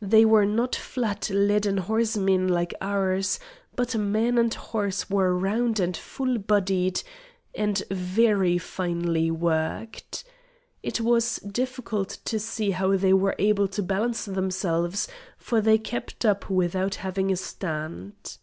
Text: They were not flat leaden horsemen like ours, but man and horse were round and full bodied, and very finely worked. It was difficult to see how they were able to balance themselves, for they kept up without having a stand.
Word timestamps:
They 0.00 0.24
were 0.24 0.46
not 0.46 0.76
flat 0.76 1.28
leaden 1.28 1.76
horsemen 1.78 2.46
like 2.46 2.72
ours, 2.80 3.40
but 3.74 3.96
man 3.96 4.38
and 4.38 4.54
horse 4.54 5.10
were 5.10 5.36
round 5.36 5.80
and 5.80 5.96
full 5.96 6.38
bodied, 6.38 7.02
and 7.52 7.82
very 7.90 8.58
finely 8.58 9.28
worked. 9.32 10.22
It 10.84 11.00
was 11.00 11.38
difficult 11.38 12.10
to 12.26 12.38
see 12.38 12.70
how 12.70 12.94
they 12.96 13.12
were 13.12 13.34
able 13.40 13.66
to 13.66 13.82
balance 13.82 14.24
themselves, 14.24 15.08
for 15.36 15.60
they 15.60 15.78
kept 15.78 16.24
up 16.24 16.48
without 16.48 16.94
having 16.94 17.32
a 17.32 17.36
stand. 17.36 18.38